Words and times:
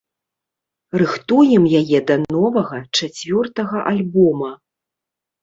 Рыхтуем 1.01 1.63
яе 1.81 1.99
да 2.09 2.15
новага, 2.31 2.77
чацвёртага 2.97 3.85
альбома. 3.93 4.51